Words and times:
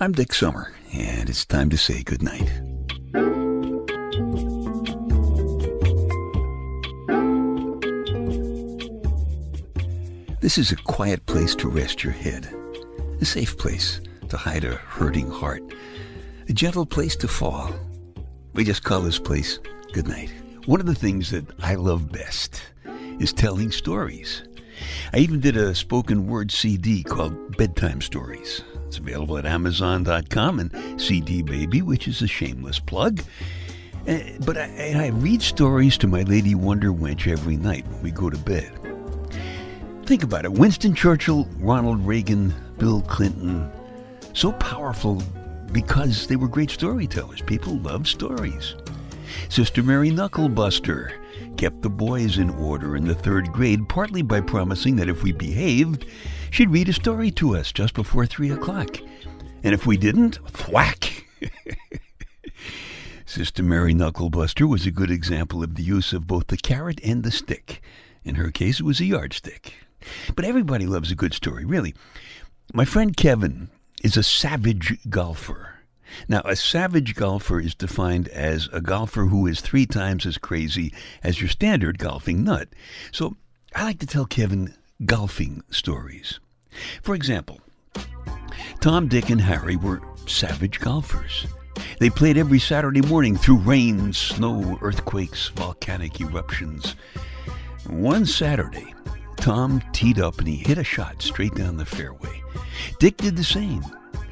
I'm 0.00 0.12
Dick 0.12 0.32
Summer, 0.32 0.72
and 0.92 1.28
it's 1.28 1.44
time 1.44 1.68
to 1.70 1.76
say 1.76 2.02
goodnight. 2.02 2.50
This 10.40 10.58
is 10.58 10.72
a 10.72 10.76
quiet 10.76 11.24
place 11.26 11.54
to 11.56 11.68
rest 11.68 12.02
your 12.02 12.12
head, 12.12 12.52
a 13.20 13.24
safe 13.24 13.56
place 13.58 14.00
to 14.30 14.36
hide 14.36 14.64
a 14.64 14.76
hurting 14.76 15.30
heart, 15.30 15.62
a 16.48 16.52
gentle 16.52 16.86
place 16.86 17.14
to 17.16 17.28
fall. 17.28 17.72
We 18.54 18.64
just 18.64 18.82
call 18.82 19.02
this 19.02 19.18
place 19.18 19.60
goodnight. 19.92 20.32
One 20.64 20.80
of 20.80 20.86
the 20.86 20.94
things 20.94 21.30
that 21.30 21.44
I 21.60 21.74
love 21.74 22.10
best 22.10 22.62
is 23.20 23.32
telling 23.32 23.70
stories. 23.70 24.42
I 25.12 25.18
even 25.18 25.38
did 25.38 25.56
a 25.56 25.74
spoken 25.74 26.26
word 26.26 26.50
CD 26.50 27.04
called 27.04 27.56
Bedtime 27.56 28.00
Stories. 28.00 28.62
It's 28.92 28.98
available 28.98 29.38
at 29.38 29.46
Amazon.com 29.46 30.60
and 30.60 31.00
CD 31.00 31.40
Baby, 31.40 31.80
which 31.80 32.06
is 32.06 32.20
a 32.20 32.26
shameless 32.26 32.78
plug. 32.78 33.22
Uh, 34.06 34.18
but 34.44 34.58
I, 34.58 34.92
I 34.94 35.06
read 35.14 35.40
stories 35.40 35.96
to 35.96 36.06
my 36.06 36.24
lady 36.24 36.54
Wonder 36.54 36.92
Wench 36.92 37.26
every 37.26 37.56
night 37.56 37.86
when 37.88 38.02
we 38.02 38.10
go 38.10 38.28
to 38.28 38.36
bed. 38.36 38.70
Think 40.04 40.22
about 40.22 40.44
it 40.44 40.52
Winston 40.52 40.94
Churchill, 40.94 41.48
Ronald 41.56 42.06
Reagan, 42.06 42.52
Bill 42.76 43.00
Clinton, 43.00 43.72
so 44.34 44.52
powerful 44.52 45.22
because 45.72 46.26
they 46.26 46.36
were 46.36 46.46
great 46.46 46.68
storytellers. 46.68 47.40
People 47.40 47.78
love 47.78 48.06
stories. 48.06 48.74
Sister 49.48 49.82
Mary 49.82 50.10
Knucklebuster 50.10 51.12
kept 51.56 51.80
the 51.80 51.88
boys 51.88 52.36
in 52.36 52.50
order 52.50 52.94
in 52.94 53.06
the 53.06 53.14
third 53.14 53.50
grade, 53.52 53.88
partly 53.88 54.20
by 54.20 54.42
promising 54.42 54.96
that 54.96 55.08
if 55.08 55.22
we 55.22 55.32
behaved, 55.32 56.04
she'd 56.52 56.70
read 56.70 56.88
a 56.88 56.92
story 56.92 57.30
to 57.32 57.56
us 57.56 57.72
just 57.72 57.94
before 57.94 58.26
three 58.26 58.50
o'clock. 58.50 58.98
And 59.64 59.74
if 59.74 59.86
we 59.86 59.96
didn't, 59.96 60.38
thwack! 60.48 61.26
Sister 63.26 63.62
Mary 63.62 63.94
Knucklebuster 63.94 64.68
was 64.68 64.86
a 64.86 64.90
good 64.90 65.10
example 65.10 65.62
of 65.64 65.74
the 65.74 65.82
use 65.82 66.12
of 66.12 66.26
both 66.26 66.48
the 66.48 66.58
carrot 66.58 67.00
and 67.02 67.22
the 67.22 67.30
stick. 67.30 67.80
In 68.24 68.34
her 68.34 68.50
case, 68.50 68.78
it 68.78 68.84
was 68.84 69.00
a 69.00 69.06
yardstick. 69.06 69.72
But 70.36 70.44
everybody 70.44 70.86
loves 70.86 71.10
a 71.10 71.16
good 71.16 71.32
story, 71.32 71.64
really. 71.64 71.94
My 72.74 72.84
friend 72.84 73.16
Kevin 73.16 73.70
is 74.04 74.16
a 74.16 74.22
savage 74.22 74.98
golfer. 75.08 75.76
Now, 76.28 76.42
a 76.44 76.56
savage 76.56 77.14
golfer 77.14 77.58
is 77.58 77.74
defined 77.74 78.28
as 78.28 78.68
a 78.72 78.82
golfer 78.82 79.26
who 79.26 79.46
is 79.46 79.62
three 79.62 79.86
times 79.86 80.26
as 80.26 80.36
crazy 80.36 80.92
as 81.22 81.40
your 81.40 81.48
standard 81.48 81.98
golfing 81.98 82.44
nut. 82.44 82.68
So 83.10 83.36
I 83.74 83.84
like 83.84 84.00
to 84.00 84.06
tell 84.06 84.26
Kevin 84.26 84.74
golfing 85.06 85.62
stories. 85.70 86.38
For 87.02 87.14
example, 87.14 87.60
Tom, 88.80 89.08
Dick, 89.08 89.30
and 89.30 89.40
Harry 89.40 89.76
were 89.76 90.02
savage 90.26 90.80
golfers. 90.80 91.46
They 91.98 92.10
played 92.10 92.36
every 92.36 92.58
Saturday 92.58 93.00
morning 93.00 93.36
through 93.36 93.58
rain, 93.58 94.12
snow, 94.12 94.78
earthquakes, 94.82 95.48
volcanic 95.48 96.20
eruptions. 96.20 96.96
One 97.86 98.26
Saturday, 98.26 98.94
Tom 99.36 99.82
teed 99.92 100.20
up 100.20 100.38
and 100.38 100.48
he 100.48 100.56
hit 100.56 100.78
a 100.78 100.84
shot 100.84 101.22
straight 101.22 101.54
down 101.54 101.76
the 101.76 101.84
fairway. 101.84 102.42
Dick 102.98 103.16
did 103.16 103.36
the 103.36 103.44
same. 103.44 103.82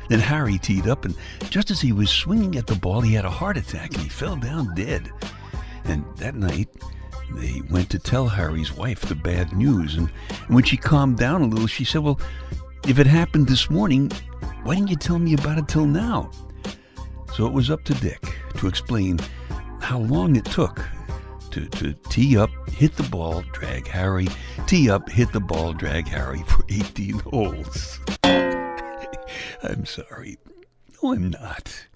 Then 0.09 0.19
Harry 0.19 0.59
teed 0.59 0.89
up, 0.89 1.05
and 1.05 1.15
just 1.51 1.71
as 1.71 1.81
he 1.81 1.93
was 1.93 2.11
swinging 2.11 2.57
at 2.57 2.67
the 2.67 2.75
ball, 2.75 3.01
he 3.01 3.15
had 3.15 3.25
a 3.25 3.31
heart 3.31 3.57
attack 3.57 3.95
and 3.95 4.03
he 4.03 4.09
fell 4.09 4.35
down 4.35 4.75
dead. 4.75 5.09
And 5.85 6.05
that 6.17 6.35
night, 6.35 6.69
they 7.35 7.63
went 7.71 7.91
to 7.91 7.99
tell 7.99 8.29
Harry's 8.29 8.73
wife 8.73 9.03
the 9.03 9.15
bad 9.15 9.53
news. 9.53 9.95
And 9.97 10.09
when 10.49 10.65
she 10.65 10.77
calmed 10.77 11.19
down 11.19 11.43
a 11.43 11.47
little, 11.47 11.67
she 11.67 11.85
said, 11.85 12.03
Well, 12.03 12.21
if 12.87 12.99
it 12.99 13.07
happened 13.07 13.47
this 13.47 13.71
morning, 13.71 14.11
why 14.63 14.75
didn't 14.75 14.91
you 14.91 14.97
tell 14.97 15.19
me 15.19 15.35
about 15.35 15.59
it 15.59 15.69
till 15.69 15.87
now? 15.87 16.31
So 17.35 17.47
it 17.47 17.53
was 17.53 17.71
up 17.71 17.85
to 17.85 17.95
Dick 17.95 18.21
to 18.57 18.67
explain 18.67 19.19
how 19.81 19.99
long 19.99 20.37
it 20.37 20.45
took 20.45 20.85
to, 21.51 21.67
to 21.67 21.93
tee 22.09 22.37
up, 22.37 22.51
hit 22.71 22.97
the 22.97 23.03
ball, 23.05 23.43
drag 23.53 23.87
Harry, 23.89 24.29
tee 24.67 24.91
up, 24.91 25.09
hit 25.09 25.33
the 25.33 25.41
ball, 25.41 25.73
drag 25.73 26.07
Harry 26.09 26.43
for 26.47 26.65
18 26.69 27.19
holes. 27.21 28.01
I'm 28.25 29.85
sorry. 29.85 30.39
No, 31.03 31.13
I'm 31.13 31.31
not. 31.31 31.87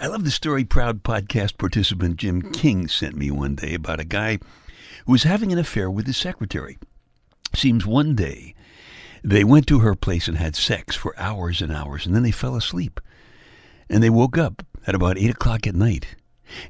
I 0.00 0.06
love 0.06 0.24
the 0.24 0.30
story 0.30 0.64
proud 0.64 1.02
podcast 1.02 1.58
participant 1.58 2.16
Jim 2.16 2.40
hmm. 2.40 2.50
King 2.52 2.88
sent 2.88 3.16
me 3.16 3.30
one 3.30 3.54
day 3.54 3.74
about 3.74 4.00
a 4.00 4.04
guy 4.04 4.38
who 5.06 5.12
was 5.12 5.24
having 5.24 5.52
an 5.52 5.58
affair 5.58 5.90
with 5.90 6.06
his 6.06 6.16
secretary. 6.16 6.78
Seems 7.54 7.86
one 7.86 8.14
day 8.14 8.54
they 9.22 9.44
went 9.44 9.66
to 9.68 9.80
her 9.80 9.94
place 9.94 10.28
and 10.28 10.36
had 10.36 10.56
sex 10.56 10.94
for 10.94 11.18
hours 11.18 11.62
and 11.62 11.72
hours, 11.72 12.06
and 12.06 12.14
then 12.14 12.22
they 12.22 12.30
fell 12.30 12.56
asleep. 12.56 13.00
And 13.88 14.02
they 14.02 14.10
woke 14.10 14.36
up 14.36 14.64
at 14.86 14.94
about 14.94 15.18
8 15.18 15.30
o'clock 15.30 15.66
at 15.66 15.74
night. 15.74 16.16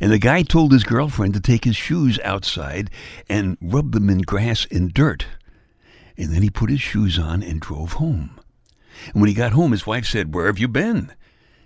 And 0.00 0.12
the 0.12 0.18
guy 0.18 0.42
told 0.42 0.72
his 0.72 0.84
girlfriend 0.84 1.34
to 1.34 1.40
take 1.40 1.64
his 1.64 1.76
shoes 1.76 2.20
outside 2.22 2.90
and 3.28 3.58
rub 3.60 3.92
them 3.92 4.08
in 4.08 4.18
grass 4.18 4.66
and 4.70 4.92
dirt. 4.94 5.26
And 6.16 6.32
then 6.32 6.42
he 6.42 6.50
put 6.50 6.70
his 6.70 6.80
shoes 6.80 7.18
on 7.18 7.42
and 7.42 7.60
drove 7.60 7.94
home. 7.94 8.38
And 9.12 9.20
when 9.20 9.28
he 9.28 9.34
got 9.34 9.52
home, 9.52 9.72
his 9.72 9.86
wife 9.86 10.06
said, 10.06 10.32
Where 10.32 10.46
have 10.46 10.58
you 10.58 10.68
been? 10.68 11.12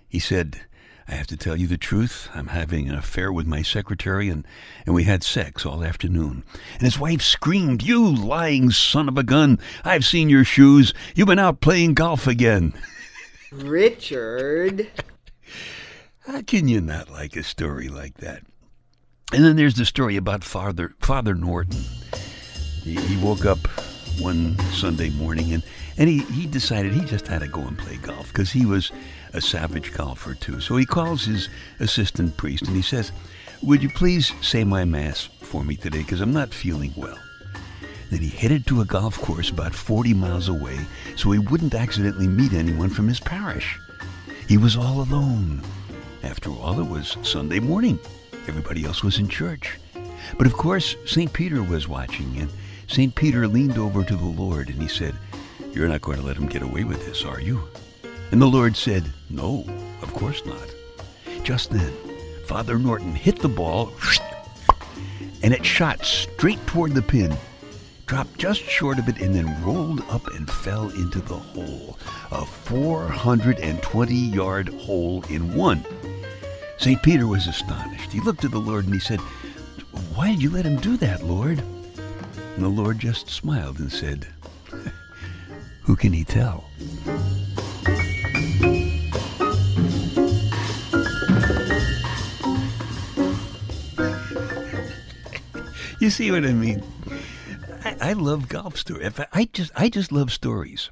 He 0.07 0.17
said, 0.19 0.61
I 1.09 1.15
have 1.15 1.27
to 1.27 1.37
tell 1.37 1.55
you 1.55 1.65
the 1.65 1.77
truth. 1.77 2.29
I'm 2.35 2.47
having 2.47 2.87
an 2.87 2.93
affair 2.93 3.33
with 3.33 3.47
my 3.47 3.63
secretary, 3.63 4.29
and, 4.29 4.45
and 4.85 4.93
we 4.93 5.05
had 5.05 5.23
sex 5.23 5.65
all 5.65 5.83
afternoon. 5.83 6.43
And 6.73 6.81
his 6.83 6.99
wife 6.99 7.23
screamed, 7.23 7.81
You 7.81 8.07
lying 8.07 8.69
son 8.69 9.09
of 9.09 9.17
a 9.17 9.23
gun! 9.23 9.57
I've 9.83 10.05
seen 10.05 10.29
your 10.29 10.43
shoes. 10.43 10.93
You've 11.15 11.27
been 11.27 11.39
out 11.39 11.61
playing 11.61 11.95
golf 11.95 12.27
again. 12.27 12.73
Richard. 13.51 14.87
How 16.27 16.43
can 16.43 16.67
you 16.67 16.79
not 16.79 17.09
like 17.09 17.35
a 17.35 17.41
story 17.41 17.87
like 17.87 18.17
that? 18.17 18.43
And 19.33 19.43
then 19.43 19.55
there's 19.55 19.75
the 19.75 19.85
story 19.85 20.15
about 20.15 20.43
Father 20.43 20.93
Father 20.99 21.33
Norton. 21.33 21.81
He, 22.83 22.95
he 22.95 23.17
woke 23.17 23.45
up 23.45 23.59
one 24.19 24.59
Sunday 24.73 25.09
morning 25.09 25.53
and 25.53 25.63
and 25.97 26.07
he, 26.07 26.19
he 26.19 26.45
decided 26.45 26.93
he 26.93 27.01
just 27.01 27.27
had 27.27 27.41
to 27.41 27.47
go 27.47 27.61
and 27.61 27.77
play 27.77 27.97
golf 27.97 28.27
because 28.27 28.51
he 28.51 28.65
was 28.65 28.91
a 29.33 29.41
savage 29.41 29.93
golfer 29.93 30.33
too. 30.33 30.59
So 30.59 30.77
he 30.77 30.85
calls 30.85 31.25
his 31.25 31.49
assistant 31.79 32.37
priest 32.37 32.67
and 32.67 32.75
he 32.75 32.81
says, 32.81 33.11
Would 33.61 33.83
you 33.83 33.89
please 33.89 34.33
say 34.41 34.63
my 34.63 34.85
Mass 34.85 35.29
for 35.41 35.63
me 35.63 35.75
today 35.75 35.99
because 35.99 36.21
I'm 36.21 36.33
not 36.33 36.53
feeling 36.53 36.93
well? 36.95 37.17
Then 38.09 38.21
he 38.21 38.29
headed 38.29 38.65
to 38.67 38.81
a 38.81 38.85
golf 38.85 39.19
course 39.21 39.49
about 39.49 39.75
40 39.75 40.13
miles 40.13 40.47
away 40.47 40.79
so 41.15 41.31
he 41.31 41.39
wouldn't 41.39 41.75
accidentally 41.75 42.27
meet 42.27 42.53
anyone 42.53 42.89
from 42.89 43.07
his 43.07 43.19
parish. 43.19 43.79
He 44.47 44.57
was 44.57 44.75
all 44.75 45.01
alone. 45.01 45.61
After 46.23 46.49
all, 46.49 46.79
it 46.79 46.87
was 46.87 47.17
Sunday 47.21 47.59
morning. 47.59 47.99
Everybody 48.47 48.83
else 48.85 49.03
was 49.03 49.19
in 49.19 49.27
church. 49.27 49.77
But 50.37 50.47
of 50.47 50.53
course, 50.53 50.95
St. 51.05 51.31
Peter 51.31 51.63
was 51.63 51.87
watching, 51.87 52.37
and 52.37 52.49
St. 52.87 53.13
Peter 53.13 53.47
leaned 53.47 53.77
over 53.77 54.03
to 54.03 54.15
the 54.15 54.25
Lord 54.25 54.69
and 54.69 54.81
he 54.81 54.87
said, 54.87 55.15
you're 55.73 55.87
not 55.87 56.01
going 56.01 56.17
to 56.17 56.25
let 56.25 56.37
him 56.37 56.47
get 56.47 56.63
away 56.63 56.83
with 56.83 57.05
this, 57.05 57.23
are 57.23 57.39
you? 57.39 57.61
And 58.31 58.41
the 58.41 58.47
Lord 58.47 58.75
said, 58.75 59.11
No, 59.29 59.65
of 60.01 60.13
course 60.13 60.45
not. 60.45 60.73
Just 61.43 61.71
then, 61.71 61.91
Father 62.45 62.77
Norton 62.77 63.15
hit 63.15 63.39
the 63.39 63.49
ball, 63.49 63.91
and 65.43 65.53
it 65.53 65.65
shot 65.65 66.05
straight 66.05 66.65
toward 66.67 66.93
the 66.93 67.01
pin, 67.01 67.35
dropped 68.05 68.37
just 68.37 68.61
short 68.61 68.99
of 68.99 69.09
it, 69.09 69.19
and 69.19 69.33
then 69.33 69.63
rolled 69.63 70.01
up 70.09 70.27
and 70.35 70.49
fell 70.49 70.89
into 70.89 71.21
the 71.21 71.37
hole. 71.37 71.97
A 72.31 72.45
420 72.45 74.13
yard 74.13 74.69
hole 74.69 75.23
in 75.29 75.55
one. 75.55 75.83
St. 76.77 77.01
Peter 77.01 77.27
was 77.27 77.47
astonished. 77.47 78.11
He 78.11 78.21
looked 78.21 78.45
at 78.45 78.51
the 78.51 78.59
Lord 78.59 78.85
and 78.85 78.93
he 78.93 78.99
said, 78.99 79.19
Why 80.13 80.31
did 80.31 80.41
you 80.41 80.49
let 80.49 80.65
him 80.65 80.77
do 80.77 80.97
that, 80.97 81.23
Lord? 81.23 81.59
And 82.55 82.63
the 82.63 82.69
Lord 82.69 82.99
just 82.99 83.29
smiled 83.29 83.79
and 83.79 83.91
said, 83.91 84.27
who 85.81 85.95
can 85.95 86.13
he 86.13 86.23
tell? 86.23 86.69
you 96.01 96.09
see 96.09 96.31
what 96.31 96.45
I 96.45 96.53
mean? 96.53 96.83
I, 97.83 97.95
I 98.01 98.13
love 98.13 98.49
golf 98.49 98.77
stories. 98.77 99.11
I 99.33 99.49
just, 99.51 99.71
I 99.75 99.89
just 99.89 100.11
love 100.11 100.31
stories. 100.31 100.89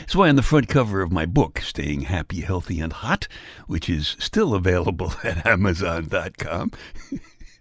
That's 0.00 0.14
why 0.14 0.28
on 0.28 0.36
the 0.36 0.42
front 0.42 0.68
cover 0.68 1.02
of 1.02 1.12
my 1.12 1.26
book, 1.26 1.60
Staying 1.60 2.02
Happy, 2.02 2.40
Healthy, 2.40 2.80
and 2.80 2.92
Hot, 2.92 3.28
which 3.66 3.90
is 3.90 4.16
still 4.18 4.54
available 4.54 5.12
at 5.24 5.46
Amazon.com, 5.46 6.72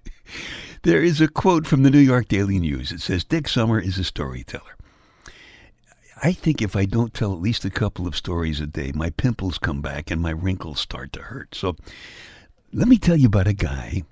there 0.84 1.04
is 1.04 1.20
a 1.20 1.28
quote 1.28 1.68
from 1.68 1.84
the 1.84 1.90
New 1.90 2.00
York 2.00 2.28
Daily 2.28 2.60
News. 2.60 2.92
It 2.92 3.02
says, 3.02 3.24
Dick 3.24 3.48
Summer 3.48 3.80
is 3.80 3.98
a 3.98 4.04
storyteller. 4.04 4.76
I 6.24 6.32
think 6.32 6.62
if 6.62 6.76
I 6.76 6.86
don't 6.86 7.14
tell 7.14 7.34
at 7.34 7.42
least 7.42 7.66
a 7.66 7.70
couple 7.70 8.08
of 8.08 8.16
stories 8.16 8.62
a 8.62 8.66
day, 8.66 8.92
my 8.96 9.10
pimples 9.10 9.58
come 9.58 9.82
back 9.82 10.10
and 10.10 10.22
my 10.22 10.32
wrinkles 10.32 10.80
start 10.80 11.12
to 11.14 11.22
hurt. 11.22 11.54
So 11.54 11.76
let 12.72 12.88
me 12.88 12.98
tell 12.98 13.18
you 13.18 13.28
about 13.28 13.48
a 13.48 13.54
guy 13.54 14.04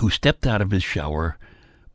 who 0.00 0.10
stepped 0.10 0.46
out 0.46 0.62
of 0.62 0.70
his 0.70 0.82
shower, 0.82 1.38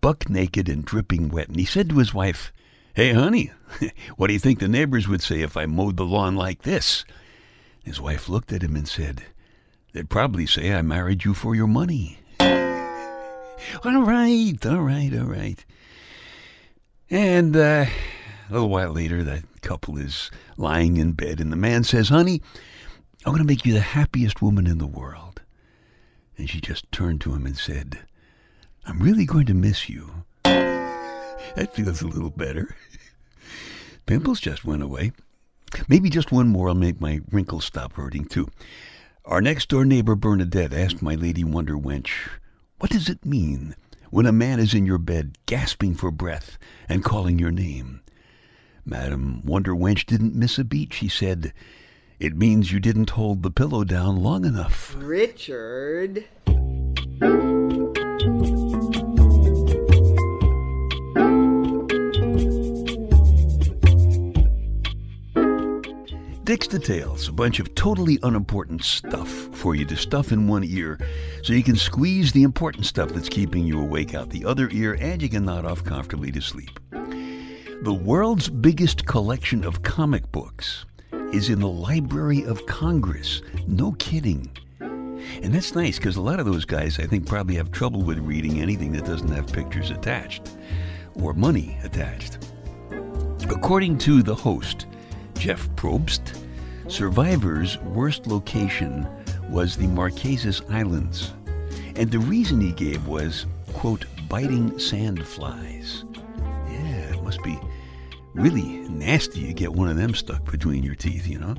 buck 0.01 0.29
naked 0.29 0.67
and 0.67 0.83
dripping 0.85 1.29
wet, 1.29 1.47
and 1.47 1.57
he 1.57 1.65
said 1.65 1.89
to 1.89 1.97
his 1.97 2.13
wife, 2.13 2.51
Hey, 2.93 3.13
honey, 3.13 3.51
what 4.17 4.27
do 4.27 4.33
you 4.33 4.39
think 4.39 4.59
the 4.59 4.67
neighbors 4.67 5.07
would 5.07 5.21
say 5.21 5.41
if 5.41 5.55
I 5.55 5.65
mowed 5.65 5.97
the 5.97 6.05
lawn 6.05 6.35
like 6.35 6.63
this? 6.63 7.05
His 7.83 8.01
wife 8.01 8.27
looked 8.27 8.51
at 8.51 8.63
him 8.63 8.75
and 8.75 8.87
said, 8.87 9.23
They'd 9.93 10.09
probably 10.09 10.45
say 10.45 10.73
I 10.73 10.81
married 10.81 11.25
you 11.25 11.33
for 11.33 11.55
your 11.55 11.67
money. 11.67 12.19
all 12.39 14.01
right, 14.01 14.65
all 14.65 14.81
right, 14.81 15.11
all 15.13 15.25
right. 15.25 15.65
And 17.09 17.55
uh, 17.55 17.85
a 18.49 18.53
little 18.53 18.69
while 18.69 18.91
later, 18.91 19.23
that 19.23 19.43
couple 19.61 19.97
is 19.97 20.31
lying 20.57 20.97
in 20.97 21.11
bed, 21.13 21.39
and 21.39 21.51
the 21.51 21.57
man 21.57 21.83
says, 21.83 22.09
Honey, 22.09 22.41
I'm 23.25 23.31
going 23.31 23.39
to 23.39 23.47
make 23.47 23.65
you 23.65 23.73
the 23.73 23.81
happiest 23.81 24.41
woman 24.41 24.65
in 24.65 24.77
the 24.77 24.87
world. 24.87 25.40
And 26.41 26.49
she 26.49 26.59
just 26.59 26.91
turned 26.91 27.21
to 27.21 27.35
him 27.35 27.45
and 27.45 27.55
said, 27.55 27.99
I'm 28.87 28.97
really 28.97 29.25
going 29.25 29.45
to 29.45 29.53
miss 29.53 29.87
you. 29.87 30.23
that 30.43 31.75
feels 31.75 32.01
a 32.01 32.07
little 32.07 32.31
better. 32.31 32.75
Pimples 34.07 34.39
just 34.39 34.65
went 34.65 34.81
away. 34.81 35.11
Maybe 35.87 36.09
just 36.09 36.31
one 36.31 36.47
more 36.47 36.65
will 36.65 36.73
make 36.73 36.99
my 36.99 37.21
wrinkles 37.29 37.65
stop 37.65 37.93
hurting, 37.93 38.25
too. 38.25 38.49
Our 39.23 39.39
next 39.39 39.69
door 39.69 39.85
neighbor 39.85 40.15
Bernadette 40.15 40.73
asked 40.73 41.03
my 41.03 41.13
lady 41.13 41.43
Wonder 41.43 41.75
Wench, 41.75 42.09
What 42.79 42.89
does 42.89 43.07
it 43.07 43.23
mean 43.23 43.75
when 44.09 44.25
a 44.25 44.31
man 44.31 44.59
is 44.59 44.73
in 44.73 44.87
your 44.87 44.97
bed 44.97 45.37
gasping 45.45 45.93
for 45.93 46.09
breath 46.09 46.57
and 46.89 47.03
calling 47.03 47.37
your 47.37 47.51
name? 47.51 48.01
Madam 48.83 49.45
Wonder 49.45 49.75
Wench 49.75 50.07
didn't 50.07 50.33
miss 50.33 50.57
a 50.57 50.63
beat. 50.63 50.91
She 50.91 51.07
said, 51.07 51.53
It 52.21 52.37
means 52.37 52.71
you 52.71 52.79
didn't 52.79 53.09
hold 53.09 53.41
the 53.41 53.49
pillow 53.49 53.83
down 53.83 54.17
long 54.21 54.45
enough. 54.45 54.95
Richard. 54.95 56.23
Dick's 66.43 66.67
Details, 66.67 67.27
a 67.27 67.31
bunch 67.31 67.59
of 67.59 67.73
totally 67.73 68.19
unimportant 68.21 68.83
stuff 68.83 69.27
for 69.27 69.73
you 69.73 69.83
to 69.85 69.95
stuff 69.95 70.31
in 70.31 70.47
one 70.47 70.63
ear 70.63 70.99
so 71.41 71.53
you 71.53 71.63
can 71.63 71.75
squeeze 71.75 72.31
the 72.31 72.43
important 72.43 72.85
stuff 72.85 73.09
that's 73.09 73.29
keeping 73.29 73.65
you 73.65 73.81
awake 73.81 74.13
out 74.13 74.29
the 74.29 74.45
other 74.45 74.69
ear 74.71 74.95
and 75.01 75.23
you 75.23 75.29
can 75.29 75.45
nod 75.45 75.65
off 75.65 75.83
comfortably 75.83 76.31
to 76.33 76.41
sleep. 76.41 76.79
The 76.91 77.99
world's 77.99 78.47
biggest 78.47 79.07
collection 79.07 79.63
of 79.63 79.81
comic 79.81 80.31
books 80.31 80.85
is 81.33 81.49
in 81.49 81.59
the 81.59 81.67
Library 81.67 82.43
of 82.43 82.65
Congress. 82.65 83.41
No 83.67 83.93
kidding. 83.93 84.49
And 84.79 85.53
that's 85.53 85.75
nice 85.75 85.97
because 85.97 86.17
a 86.17 86.21
lot 86.21 86.39
of 86.39 86.45
those 86.45 86.65
guys, 86.65 86.99
I 86.99 87.05
think, 87.05 87.25
probably 87.25 87.55
have 87.55 87.71
trouble 87.71 88.01
with 88.01 88.19
reading 88.19 88.61
anything 88.61 88.91
that 88.93 89.05
doesn't 89.05 89.31
have 89.31 89.51
pictures 89.51 89.91
attached 89.91 90.51
or 91.15 91.33
money 91.33 91.77
attached. 91.83 92.37
According 93.49 93.97
to 93.99 94.23
the 94.23 94.35
host, 94.35 94.87
Jeff 95.37 95.69
Probst, 95.75 96.37
Survivor's 96.87 97.77
worst 97.79 98.27
location 98.27 99.07
was 99.49 99.77
the 99.77 99.87
Marquesas 99.87 100.61
Islands. 100.69 101.33
And 101.95 102.11
the 102.11 102.19
reason 102.19 102.59
he 102.59 102.71
gave 102.71 103.07
was, 103.07 103.45
quote, 103.73 104.05
biting 104.27 104.77
sand 104.77 105.25
flies. 105.25 106.03
Yeah, 106.69 107.13
it 107.13 107.23
must 107.23 107.41
be 107.43 107.59
really 108.33 108.79
nasty 108.89 109.47
to 109.47 109.53
get 109.53 109.73
one 109.73 109.89
of 109.89 109.97
them 109.97 110.13
stuck 110.13 110.49
between 110.51 110.83
your 110.83 110.95
teeth, 110.95 111.27
you 111.27 111.39
know? 111.39 111.55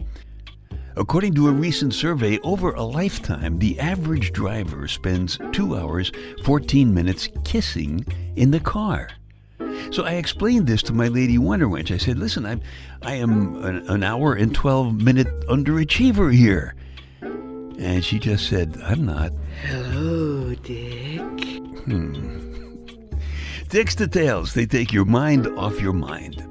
According 0.96 1.34
to 1.34 1.48
a 1.48 1.52
recent 1.52 1.94
survey, 1.94 2.38
over 2.40 2.72
a 2.72 2.82
lifetime, 2.82 3.58
the 3.58 3.80
average 3.80 4.32
driver 4.32 4.86
spends 4.88 5.38
2 5.52 5.76
hours, 5.76 6.12
14 6.44 6.92
minutes 6.92 7.28
kissing 7.44 8.04
in 8.36 8.50
the 8.50 8.60
car. 8.60 9.08
So 9.90 10.04
I 10.04 10.12
explained 10.12 10.66
this 10.66 10.82
to 10.84 10.92
my 10.92 11.08
lady 11.08 11.38
Wonder 11.38 11.66
Wench. 11.66 11.92
I 11.92 11.96
said, 11.96 12.19
listen, 12.19 12.44
I'm, 12.44 12.60
I 13.02 13.14
am 13.14 13.64
an, 13.64 13.88
an 13.88 14.02
hour 14.02 14.34
and 14.34 14.54
12 14.54 15.00
minute 15.00 15.28
underachiever 15.48 16.34
here. 16.34 16.74
And 17.22 18.04
she 18.04 18.19
just 18.19 18.48
said, 18.48 18.78
I'm 18.84 19.06
not. 19.06 19.32
Hello, 19.64 20.54
Dick. 20.54 21.20
Hmm. 21.84 22.52
Dick's 23.69 23.94
Details, 23.94 24.52
they 24.52 24.66
take 24.66 24.92
your 24.92 25.06
mind 25.06 25.46
off 25.56 25.80
your 25.80 25.94
mind. 25.94 26.46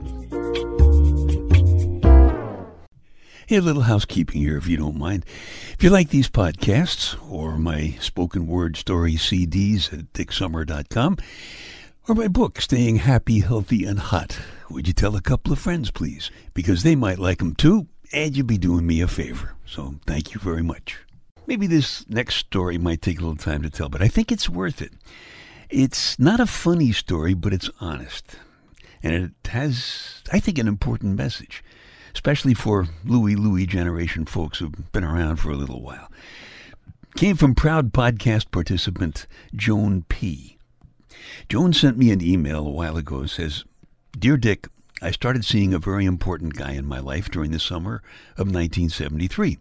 Hey, 3.51 3.57
a 3.57 3.61
little 3.61 3.81
housekeeping 3.81 4.39
here, 4.39 4.55
if 4.55 4.69
you 4.69 4.77
don't 4.77 4.95
mind. 4.95 5.25
If 5.73 5.83
you 5.83 5.89
like 5.89 6.07
these 6.07 6.29
podcasts 6.29 7.17
or 7.29 7.57
my 7.57 7.97
spoken 7.99 8.47
word 8.47 8.77
story 8.77 9.15
CDs 9.15 9.91
at 9.91 10.13
dicksummer.com, 10.13 11.17
or 12.07 12.15
my 12.15 12.29
book, 12.29 12.61
Staying 12.61 12.95
Happy, 12.95 13.41
Healthy, 13.41 13.83
and 13.83 13.99
Hot. 13.99 14.39
Would 14.69 14.87
you 14.87 14.93
tell 14.93 15.17
a 15.17 15.21
couple 15.21 15.51
of 15.51 15.59
friends, 15.59 15.91
please? 15.91 16.31
Because 16.53 16.83
they 16.83 16.95
might 16.95 17.19
like 17.19 17.39
them 17.39 17.53
too, 17.53 17.87
and 18.13 18.37
you'd 18.37 18.47
be 18.47 18.57
doing 18.57 18.87
me 18.87 19.01
a 19.01 19.07
favor. 19.09 19.53
So 19.65 19.95
thank 20.07 20.33
you 20.33 20.39
very 20.39 20.63
much. 20.63 20.99
Maybe 21.45 21.67
this 21.67 22.09
next 22.09 22.35
story 22.35 22.77
might 22.77 23.01
take 23.01 23.17
a 23.19 23.21
little 23.21 23.35
time 23.35 23.63
to 23.63 23.69
tell, 23.69 23.89
but 23.89 24.01
I 24.01 24.07
think 24.07 24.31
it's 24.31 24.47
worth 24.47 24.81
it. 24.81 24.93
It's 25.69 26.17
not 26.17 26.39
a 26.39 26.45
funny 26.45 26.93
story, 26.93 27.33
but 27.33 27.51
it's 27.51 27.69
honest. 27.81 28.37
And 29.03 29.13
it 29.13 29.49
has, 29.49 30.23
I 30.31 30.39
think, 30.39 30.57
an 30.57 30.69
important 30.69 31.17
message, 31.17 31.61
especially 32.13 32.53
for 32.53 32.87
Louie 33.05 33.35
Louie 33.35 33.65
generation 33.65 34.25
folks 34.25 34.59
who've 34.59 34.91
been 34.91 35.03
around 35.03 35.37
for 35.37 35.51
a 35.51 35.55
little 35.55 35.81
while. 35.81 36.11
Came 37.15 37.35
from 37.35 37.55
proud 37.55 37.91
podcast 37.91 38.51
participant 38.51 39.27
Joan 39.53 40.03
P. 40.07 40.57
Joan 41.49 41.73
sent 41.73 41.97
me 41.97 42.11
an 42.11 42.21
email 42.21 42.65
a 42.65 42.71
while 42.71 42.97
ago. 42.97 43.25
Says, 43.25 43.65
Dear 44.17 44.37
Dick, 44.37 44.67
I 45.03 45.09
started 45.09 45.43
seeing 45.43 45.73
a 45.73 45.79
very 45.79 46.05
important 46.05 46.53
guy 46.53 46.73
in 46.73 46.85
my 46.85 46.99
life 46.99 47.31
during 47.31 47.49
the 47.49 47.59
summer 47.59 48.03
of 48.33 48.53
1973. 48.53 49.57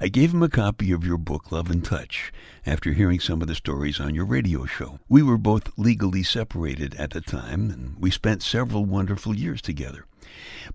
I 0.00 0.06
gave 0.06 0.32
him 0.32 0.44
a 0.44 0.48
copy 0.48 0.92
of 0.92 1.04
your 1.04 1.18
book, 1.18 1.50
Love 1.50 1.72
and 1.72 1.84
Touch, 1.84 2.32
after 2.64 2.92
hearing 2.92 3.18
some 3.18 3.42
of 3.42 3.48
the 3.48 3.56
stories 3.56 3.98
on 3.98 4.14
your 4.14 4.24
radio 4.24 4.64
show. 4.64 5.00
We 5.08 5.24
were 5.24 5.38
both 5.38 5.76
legally 5.76 6.22
separated 6.22 6.94
at 6.94 7.10
the 7.10 7.20
time, 7.20 7.68
and 7.68 7.96
we 7.98 8.12
spent 8.12 8.44
several 8.44 8.84
wonderful 8.84 9.34
years 9.34 9.60
together. 9.60 10.06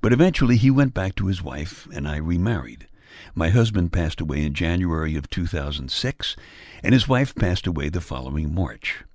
But 0.01 0.11
eventually 0.11 0.57
he 0.57 0.69
went 0.69 0.93
back 0.93 1.15
to 1.15 1.27
his 1.27 1.41
wife, 1.41 1.87
and 1.93 2.05
I 2.05 2.17
remarried. 2.17 2.87
My 3.33 3.47
husband 3.47 3.93
passed 3.93 4.19
away 4.19 4.43
in 4.43 4.53
January 4.53 5.15
of 5.15 5.29
2006, 5.29 6.35
and 6.83 6.93
his 6.93 7.07
wife 7.07 7.33
passed 7.33 7.65
away 7.65 7.87
the 7.87 8.01
following 8.01 8.53
March. 8.53 9.05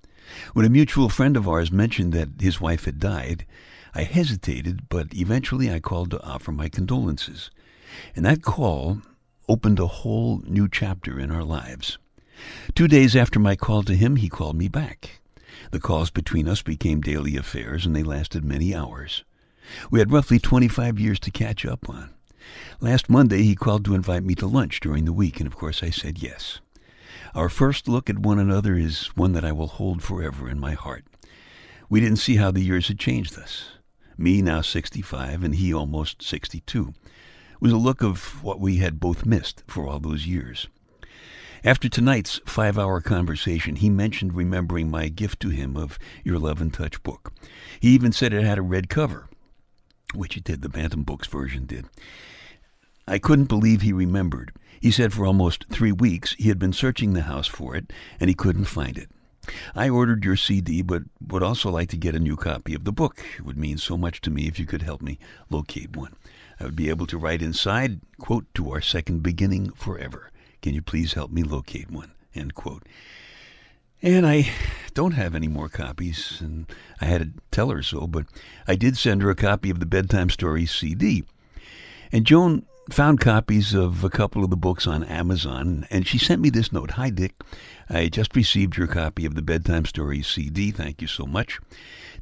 When 0.55 0.65
a 0.65 0.71
mutual 0.71 1.11
friend 1.11 1.37
of 1.37 1.47
ours 1.47 1.71
mentioned 1.71 2.15
that 2.15 2.41
his 2.41 2.63
wife 2.63 2.87
had 2.87 2.99
died, 2.99 3.45
I 3.97 4.03
hesitated, 4.03 4.91
but 4.91 5.15
eventually 5.15 5.73
I 5.73 5.81
called 5.81 6.11
to 6.11 6.23
offer 6.23 6.53
my 6.53 6.69
condolences. 6.69 7.51
And 8.15 8.27
that 8.27 8.43
call 8.43 9.01
opened 9.49 9.81
a 9.81 9.87
whole 9.87 10.43
new 10.47 10.69
chapter 10.69 11.19
in 11.19 11.31
our 11.31 11.43
lives. 11.43 11.97
Two 12.75 12.89
days 12.89 13.17
after 13.17 13.41
my 13.41 13.57
call 13.57 13.83
to 13.85 13.95
him, 13.95 14.17
he 14.17 14.29
called 14.29 14.55
me 14.55 14.69
back. 14.69 15.23
The 15.71 15.81
calls 15.81 16.11
between 16.11 16.47
us 16.47 16.61
became 16.61 17.01
daily 17.01 17.39
affairs, 17.39 17.87
and 17.87 17.97
they 17.97 18.03
lasted 18.03 18.45
many 18.45 18.75
hours. 18.75 19.25
We 19.91 19.99
had 20.01 20.13
roughly 20.13 20.39
25 20.39 21.01
years 21.01 21.19
to 21.21 21.31
catch 21.31 21.65
up 21.65 21.89
on. 21.89 22.11
Last 22.81 23.09
Monday, 23.09 23.45
he 23.45 23.55
called 23.55 23.87
to 23.87 23.95
invite 23.95 24.25
me 24.25 24.35
to 24.35 24.47
lunch 24.47 24.81
during 24.81 25.07
the 25.07 25.13
week, 25.15 25.41
and 25.41 25.47
of 25.47 25.57
course 25.57 25.83
I 25.83 25.89
said 25.89 26.23
yes. 26.23 26.61
Our 27.35 27.49
first 27.49 27.89
look 27.89 28.11
at 28.11 28.19
one 28.19 28.39
another 28.39 28.77
is 28.77 29.07
one 29.17 29.33
that 29.33 29.45
I 29.45 29.53
will 29.53 29.69
hold 29.69 30.03
forever 30.03 30.51
in 30.51 30.61
my 30.61 30.75
heart. 30.75 31.07
We 31.89 32.01
didn't 32.01 32.19
see 32.19 32.37
how 32.37 32.51
the 32.51 32.61
years 32.61 32.89
had 32.89 32.99
changed 32.99 33.39
us. 33.39 33.71
Me 34.19 34.41
now 34.41 34.61
65 34.61 35.45
and 35.45 35.57
he 35.57 35.73
almost 35.73 36.23
62. 36.23 36.95
It 37.53 37.61
was 37.61 37.73
a 37.73 37.77
look 37.77 38.03
of 38.03 38.43
what 38.43 38.61
we 38.61 38.77
had 38.77 39.01
both 39.01 39.27
missed 39.27 39.63
for 39.67 39.87
all 39.87 39.99
those 39.99 40.27
years. 40.27 40.69
After 41.65 41.89
tonight's 41.89 42.41
five 42.47 42.79
hour 42.79 43.01
conversation, 43.01 43.77
he 43.77 43.91
mentioned 43.91 44.35
remembering 44.35 44.91
my 44.91 45.09
gift 45.09 45.41
to 45.41 45.49
him 45.49 45.77
of 45.77 45.99
your 46.23 46.39
Love 46.39 46.61
and 46.61 46.73
Touch 46.73 47.03
book. 47.03 47.33
He 47.81 47.89
even 47.91 48.13
said 48.13 48.33
it 48.33 48.45
had 48.45 48.59
a 48.59 48.63
red 48.63 48.89
cover, 48.89 49.29
which 50.15 50.37
it 50.37 50.45
did, 50.45 50.63
the 50.63 50.69
Bantam 50.69 51.03
Books 51.03 51.27
version 51.27 51.67
did. 51.67 51.87
I 53.09 53.19
couldn't 53.19 53.47
believe 53.47 53.83
he 53.83 53.93
remembered. 53.93 54.53
He 54.81 54.91
said 54.91 55.13
for 55.13 55.27
almost 55.27 55.67
three 55.71 55.93
weeks 55.93 56.35
he 56.35 56.49
had 56.49 56.59
been 56.59 56.73
searching 56.73 57.13
the 57.13 57.23
house 57.23 57.47
for 57.47 57.75
it 57.75 57.93
and 58.21 58.29
he 58.29 58.35
couldn't 58.35 58.67
find 58.67 58.97
it. 58.97 59.11
I 59.75 59.89
ordered 59.89 60.25
your 60.25 60.37
CD, 60.37 60.83
but 60.83 61.03
would 61.27 61.43
also 61.43 61.71
like 61.71 61.89
to 61.91 61.97
get 61.97 62.15
a 62.15 62.21
new 62.21 62.37
copy 62.37 62.75
of 62.75 62.85
the 62.85 62.93
book. 62.93 63.25
It 63.39 63.45
would 63.45 63.59
mean 63.59 63.79
so 63.79 63.97
much 63.97 64.21
to 64.23 64.31
me 64.31 64.47
if 64.47 64.59
you 64.59 64.67
could 64.67 64.83
help 64.83 65.03
me 65.03 65.19
locate 65.51 65.97
one. 65.97 66.15
I 66.59 66.65
would 66.65 66.77
be 66.77 66.89
able 66.89 67.07
to 67.07 67.19
write 67.19 67.43
inside, 67.43 68.01
quote, 68.19 68.47
to 68.55 68.71
our 68.73 68.81
second 68.81 69.23
beginning 69.23 69.71
forever. 69.73 70.31
Can 70.63 70.75
you 70.75 70.83
please 70.83 71.13
help 71.13 71.31
me 71.31 71.43
locate 71.43 71.91
one? 71.91 72.13
End 72.35 72.55
quote. 72.55 72.85
And 74.03 74.27
I 74.27 74.51
don't 74.95 75.13
have 75.13 75.35
any 75.35 75.49
more 75.49 75.69
copies, 75.69 76.39
and 76.41 76.67
I 77.01 77.07
had 77.07 77.21
to 77.21 77.43
tell 77.51 77.71
her 77.71 77.83
so, 77.83 78.07
but 78.07 78.27
I 78.67 78.77
did 78.77 78.97
send 78.97 79.23
her 79.23 79.31
a 79.31 79.35
copy 79.35 79.71
of 79.71 79.81
the 79.81 79.87
Bedtime 79.87 80.31
Stories 80.31 80.71
CD. 80.71 81.25
And 82.13 82.27
Joan 82.27 82.67
found 82.91 83.21
copies 83.21 83.75
of 83.75 84.05
a 84.05 84.11
couple 84.11 84.45
of 84.45 84.51
the 84.51 84.57
books 84.57 84.87
on 84.87 85.03
Amazon, 85.05 85.87
and 85.91 86.07
she 86.07 86.19
sent 86.19 86.41
me 86.41 86.51
this 86.51 86.73
note 86.73 86.93
Hi, 86.93 87.11
Dick. 87.11 87.35
I 87.89 88.09
just 88.09 88.37
received 88.37 88.77
your 88.77 88.87
copy 88.87 89.27
of 89.27 89.35
the 89.35 89.43
Bedtime 89.43 89.85
Stories 89.85 90.27
CD. 90.27 90.71
Thank 90.71 91.03
you 91.03 91.09
so 91.09 91.27
much. 91.27 91.59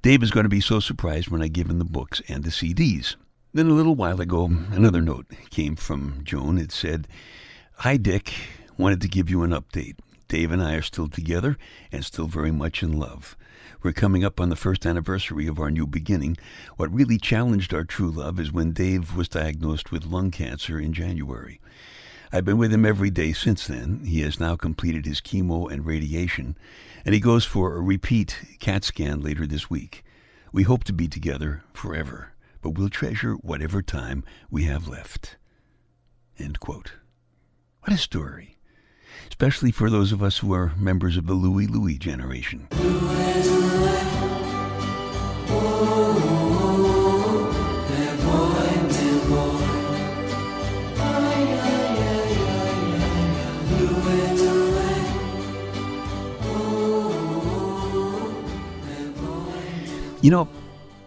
Dave 0.02 0.22
is 0.22 0.30
going 0.30 0.44
to 0.44 0.50
be 0.50 0.60
so 0.60 0.80
surprised 0.80 1.28
when 1.28 1.42
I 1.42 1.48
give 1.48 1.68
him 1.68 1.78
the 1.78 1.84
books 1.84 2.22
and 2.28 2.44
the 2.44 2.50
CDs. 2.50 3.16
Then 3.52 3.68
a 3.68 3.74
little 3.74 3.94
while 3.94 4.20
ago, 4.20 4.46
another 4.72 5.00
note 5.00 5.26
came 5.50 5.76
from 5.76 6.20
Joan. 6.24 6.58
It 6.58 6.72
said, 6.72 7.08
Hi, 7.78 7.96
Dick. 7.96 8.32
Wanted 8.76 9.00
to 9.02 9.08
give 9.08 9.30
you 9.30 9.42
an 9.42 9.52
update. 9.52 9.96
Dave 10.28 10.50
and 10.50 10.62
I 10.62 10.74
are 10.74 10.82
still 10.82 11.08
together 11.08 11.56
and 11.92 12.04
still 12.04 12.26
very 12.26 12.50
much 12.50 12.82
in 12.82 12.92
love. 12.98 13.36
We're 13.84 13.92
coming 13.92 14.24
up 14.24 14.40
on 14.40 14.48
the 14.48 14.56
first 14.56 14.86
anniversary 14.86 15.46
of 15.46 15.60
our 15.60 15.70
new 15.70 15.86
beginning. 15.86 16.38
What 16.78 16.90
really 16.90 17.18
challenged 17.18 17.74
our 17.74 17.84
true 17.84 18.10
love 18.10 18.40
is 18.40 18.50
when 18.50 18.72
Dave 18.72 19.14
was 19.14 19.28
diagnosed 19.28 19.92
with 19.92 20.06
lung 20.06 20.30
cancer 20.30 20.80
in 20.80 20.94
January. 20.94 21.60
I've 22.32 22.46
been 22.46 22.56
with 22.56 22.72
him 22.72 22.86
every 22.86 23.10
day 23.10 23.34
since 23.34 23.66
then. 23.66 24.00
He 24.06 24.22
has 24.22 24.40
now 24.40 24.56
completed 24.56 25.04
his 25.04 25.20
chemo 25.20 25.70
and 25.70 25.84
radiation, 25.84 26.56
and 27.04 27.12
he 27.12 27.20
goes 27.20 27.44
for 27.44 27.76
a 27.76 27.82
repeat 27.82 28.40
CAT 28.58 28.84
scan 28.84 29.20
later 29.20 29.46
this 29.46 29.68
week. 29.68 30.02
We 30.50 30.62
hope 30.62 30.84
to 30.84 30.94
be 30.94 31.06
together 31.06 31.62
forever, 31.74 32.32
but 32.62 32.78
we'll 32.78 32.88
treasure 32.88 33.34
whatever 33.34 33.82
time 33.82 34.24
we 34.50 34.64
have 34.64 34.88
left. 34.88 35.36
End 36.38 36.58
quote. 36.58 36.94
What 37.80 37.92
a 37.92 37.98
story. 37.98 38.56
Especially 39.28 39.70
for 39.70 39.90
those 39.90 40.10
of 40.10 40.22
us 40.22 40.38
who 40.38 40.54
are 40.54 40.72
members 40.78 41.18
of 41.18 41.26
the 41.26 41.34
Louie 41.34 41.66
Louie 41.66 41.98
generation. 41.98 42.66
You 60.24 60.30
know, 60.30 60.48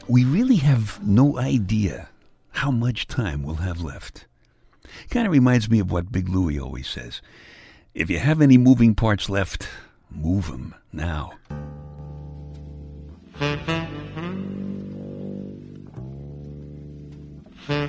we 0.07 0.25
really 0.25 0.57
have 0.57 1.03
no 1.03 1.39
idea 1.39 2.10
how 2.51 2.69
much 2.69 3.07
time 3.07 3.41
we'll 3.41 3.55
have 3.55 3.81
left. 3.81 4.27
Kind 5.10 5.25
of 5.25 5.34
reminds 5.34 5.72
me 5.72 5.79
of 5.79 5.89
what 5.89 6.12
Big 6.12 6.29
Louie 6.29 6.60
always 6.60 6.88
says. 6.88 7.19
If 7.96 8.12
you 8.12 8.19
have 8.19 8.43
any 8.43 8.60
moving 8.60 8.93
parts 8.93 9.27
left, 9.27 9.67
move 10.12 10.51
'em 10.51 10.75
now. 10.93 11.34
Got 17.68 17.82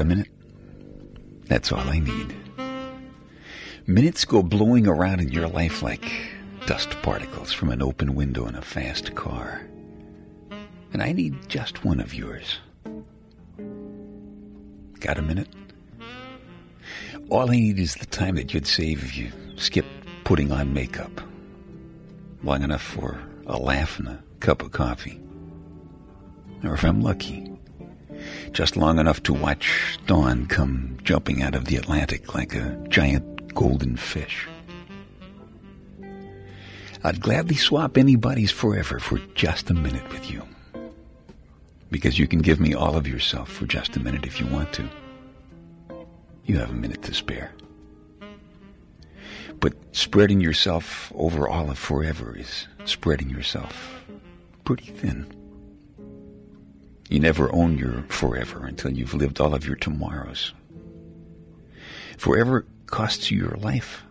a 0.00 0.04
minute? 0.04 0.28
That's 1.46 1.72
all 1.72 1.80
I 1.80 1.98
need. 1.98 2.34
Minutes 3.86 4.26
go 4.26 4.42
blowing 4.42 4.86
around 4.86 5.20
in 5.20 5.32
your 5.32 5.48
life 5.48 5.82
like 5.82 6.12
dust 6.66 6.90
particles 7.00 7.54
from 7.54 7.70
an 7.70 7.80
open 7.80 8.14
window 8.14 8.46
in 8.46 8.54
a 8.54 8.60
fast 8.60 9.14
car. 9.14 9.66
And 10.92 11.02
I 11.02 11.12
need 11.12 11.48
just 11.48 11.86
one 11.86 12.00
of 12.00 12.12
yours. 12.12 12.58
Got 14.98 15.16
a 15.16 15.22
minute? 15.22 15.48
All 17.30 17.50
I 17.50 17.54
need 17.54 17.78
is 17.78 17.94
the 17.94 18.04
time 18.04 18.34
that 18.34 18.52
you'd 18.52 18.66
save 18.66 19.02
if 19.02 19.16
you 19.16 19.32
skipped 19.56 19.88
putting 20.24 20.52
on 20.52 20.74
makeup. 20.74 21.22
Long 22.42 22.62
enough 22.62 22.82
for 22.82 23.18
a 23.46 23.56
laugh 23.56 23.98
and 23.98 24.08
a 24.08 24.22
cup 24.40 24.60
of 24.60 24.72
coffee. 24.72 25.18
Or 26.62 26.74
if 26.74 26.84
I'm 26.84 27.00
lucky, 27.00 27.50
just 28.52 28.76
long 28.76 28.98
enough 28.98 29.22
to 29.24 29.32
watch 29.32 29.98
dawn 30.06 30.46
come 30.46 30.98
jumping 31.02 31.42
out 31.42 31.54
of 31.54 31.64
the 31.66 31.76
Atlantic 31.76 32.34
like 32.34 32.54
a 32.54 32.76
giant 32.88 33.54
golden 33.54 33.96
fish. 33.96 34.46
I'd 37.02 37.20
gladly 37.20 37.56
swap 37.56 37.96
anybody's 37.96 38.50
forever 38.50 39.00
for 39.00 39.18
just 39.34 39.70
a 39.70 39.74
minute 39.74 40.06
with 40.12 40.30
you. 40.30 40.42
Because 41.90 42.18
you 42.18 42.28
can 42.28 42.40
give 42.40 42.60
me 42.60 42.74
all 42.74 42.96
of 42.96 43.08
yourself 43.08 43.50
for 43.50 43.66
just 43.66 43.96
a 43.96 44.00
minute 44.00 44.26
if 44.26 44.38
you 44.38 44.46
want 44.46 44.72
to. 44.74 44.88
You 46.44 46.58
have 46.58 46.70
a 46.70 46.74
minute 46.74 47.02
to 47.02 47.14
spare. 47.14 47.52
But 49.60 49.74
spreading 49.92 50.40
yourself 50.40 51.10
over 51.14 51.48
all 51.48 51.70
of 51.70 51.78
forever 51.78 52.36
is 52.36 52.66
spreading 52.84 53.30
yourself 53.30 54.04
pretty 54.64 54.86
thin. 54.86 55.39
You 57.10 57.18
never 57.18 57.52
own 57.52 57.76
your 57.76 58.04
forever 58.08 58.64
until 58.64 58.92
you've 58.92 59.14
lived 59.14 59.40
all 59.40 59.52
of 59.52 59.66
your 59.66 59.74
tomorrows. 59.74 60.54
Forever 62.16 62.64
costs 62.86 63.32
you 63.32 63.38
your 63.38 63.56
life. 63.56 64.04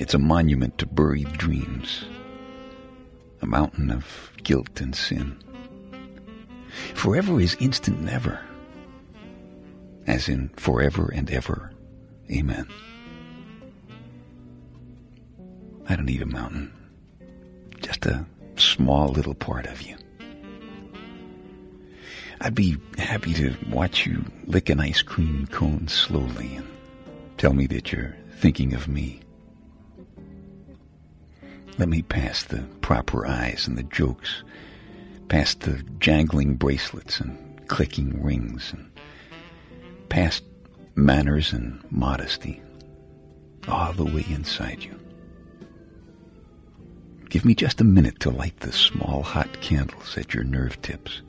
It's 0.00 0.12
a 0.12 0.18
monument 0.18 0.76
to 0.78 0.86
buried 0.86 1.32
dreams, 1.34 2.04
a 3.40 3.46
mountain 3.46 3.92
of 3.92 4.32
guilt 4.42 4.80
and 4.80 4.92
sin. 4.92 5.40
Forever 6.94 7.40
is 7.40 7.56
instant 7.60 8.00
never, 8.00 8.40
as 10.08 10.28
in 10.28 10.48
forever 10.56 11.12
and 11.14 11.30
ever. 11.30 11.70
Amen. 12.28 12.66
I 15.88 15.94
don't 15.94 16.06
need 16.06 16.22
a 16.22 16.26
mountain, 16.26 16.72
just 17.80 18.04
a 18.06 18.26
small 18.56 19.10
little 19.10 19.34
part 19.34 19.66
of 19.66 19.82
you. 19.82 19.96
I'd 22.42 22.54
be 22.54 22.78
happy 22.96 23.34
to 23.34 23.54
watch 23.70 24.06
you 24.06 24.24
lick 24.46 24.70
an 24.70 24.80
ice 24.80 25.02
cream 25.02 25.46
cone 25.48 25.88
slowly 25.88 26.56
and 26.56 26.66
tell 27.36 27.52
me 27.52 27.66
that 27.66 27.92
you're 27.92 28.16
thinking 28.38 28.72
of 28.72 28.88
me. 28.88 29.20
Let 31.76 31.90
me 31.90 32.00
pass 32.00 32.44
the 32.44 32.62
proper 32.80 33.26
eyes 33.26 33.66
and 33.66 33.76
the 33.76 33.82
jokes, 33.82 34.42
past 35.28 35.60
the 35.60 35.82
jangling 35.98 36.54
bracelets 36.54 37.20
and 37.20 37.38
clicking 37.68 38.22
rings, 38.22 38.72
and 38.72 38.90
past 40.08 40.42
manners 40.94 41.52
and 41.52 41.78
modesty, 41.90 42.62
all 43.68 43.92
the 43.92 44.04
way 44.04 44.24
inside 44.30 44.82
you. 44.82 44.98
Give 47.28 47.44
me 47.44 47.54
just 47.54 47.80
a 47.80 47.84
minute 47.84 48.18
to 48.20 48.30
light 48.30 48.58
the 48.60 48.72
small 48.72 49.22
hot 49.22 49.60
candles 49.60 50.16
at 50.18 50.34
your 50.34 50.44
nerve 50.44 50.80
tips, 50.82 51.22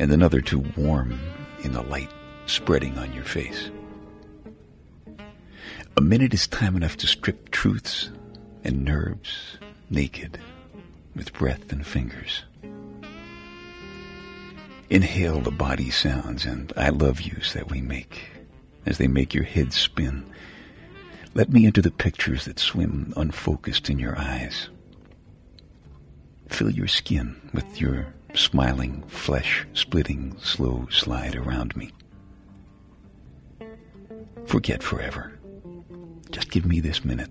and 0.00 0.10
another 0.10 0.40
to 0.40 0.60
warm 0.78 1.20
in 1.62 1.72
the 1.72 1.82
light 1.82 2.10
spreading 2.46 2.96
on 2.96 3.12
your 3.12 3.22
face. 3.22 3.70
A 5.98 6.00
minute 6.00 6.32
is 6.32 6.46
time 6.46 6.74
enough 6.74 6.96
to 6.96 7.06
strip 7.06 7.50
truths 7.50 8.08
and 8.64 8.82
nerves 8.82 9.58
naked 9.90 10.38
with 11.14 11.34
breath 11.34 11.70
and 11.70 11.86
fingers. 11.86 12.44
Inhale 14.88 15.42
the 15.42 15.50
body 15.50 15.90
sounds 15.90 16.46
and 16.46 16.72
I 16.78 16.88
love 16.88 17.20
yous 17.20 17.52
that 17.52 17.70
we 17.70 17.82
make 17.82 18.22
as 18.86 18.96
they 18.96 19.06
make 19.06 19.34
your 19.34 19.44
head 19.44 19.74
spin. 19.74 20.24
Let 21.34 21.52
me 21.52 21.66
into 21.66 21.82
the 21.82 21.90
pictures 21.90 22.46
that 22.46 22.58
swim 22.58 23.12
unfocused 23.18 23.90
in 23.90 23.98
your 23.98 24.18
eyes. 24.18 24.70
Fill 26.48 26.70
your 26.70 26.88
skin 26.88 27.38
with 27.52 27.82
your 27.82 28.14
smiling, 28.34 29.02
flesh 29.08 29.66
splitting, 29.74 30.36
slow 30.38 30.86
slide 30.90 31.36
around 31.36 31.76
me. 31.76 31.90
Forget 34.46 34.82
forever. 34.82 35.38
Just 36.30 36.50
give 36.50 36.66
me 36.66 36.80
this 36.80 37.04
minute 37.04 37.30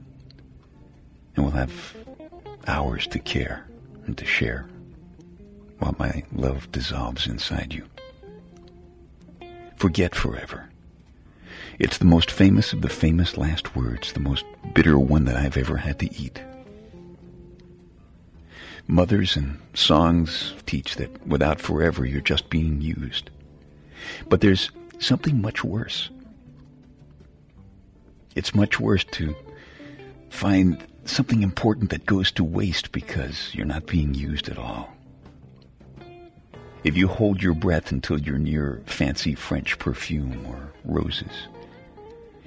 and 1.36 1.46
we'll 1.46 1.56
have 1.56 1.96
hours 2.68 3.08
to 3.08 3.20
care 3.20 3.66
and 4.06 4.18
to 4.18 4.26
share 4.26 4.68
while 5.80 5.96
my 5.98 6.24
love 6.34 6.70
dissolves 6.72 7.28
inside 7.28 7.74
you. 7.74 7.86
Forget 9.78 10.14
forever. 10.14 10.70
It's 11.80 11.98
the 11.98 12.06
most 12.06 12.30
famous 12.30 12.74
of 12.74 12.82
the 12.82 12.90
famous 12.90 13.38
last 13.38 13.74
words, 13.76 14.12
the 14.12 14.20
most 14.20 14.44
bitter 14.74 15.00
one 15.00 15.24
that 15.26 15.38
I've 15.38 15.56
ever 15.56 15.78
had 15.78 15.98
to 16.00 16.14
eat. 16.14 16.42
Mothers 18.90 19.36
and 19.36 19.60
songs 19.76 20.56
teach 20.66 20.96
that 20.96 21.28
without 21.28 21.62
forever 21.62 22.04
you're 22.04 22.22
just 22.22 22.50
being 22.50 22.82
used. 22.82 23.30
But 24.28 24.42
there's 24.42 24.72
something 24.98 25.40
much 25.40 25.64
worse. 25.64 26.10
It's 28.34 28.56
much 28.56 28.80
worse 28.80 29.04
to 29.12 29.36
find 30.32 30.84
something 31.06 31.44
important 31.44 31.92
that 31.92 32.08
goes 32.08 32.32
to 32.32 32.44
waste 32.44 32.92
because 32.92 33.54
you're 33.54 33.68
not 33.68 33.86
being 33.86 34.16
used 34.16 34.50
at 34.50 34.58
all. 34.58 34.92
If 36.84 36.98
you 36.98 37.08
hold 37.08 37.44
your 37.44 37.54
breath 37.54 37.92
until 37.92 38.20
you're 38.20 38.40
near 38.40 38.82
fancy 38.88 39.36
French 39.36 39.78
perfume 39.78 40.44
or 40.48 40.74
roses, 40.84 41.48